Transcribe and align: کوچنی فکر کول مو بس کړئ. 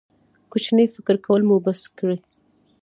کوچنی 0.51 0.85
فکر 0.95 1.15
کول 1.25 1.41
مو 1.47 1.55
بس 1.65 1.81
کړئ. 1.97 2.17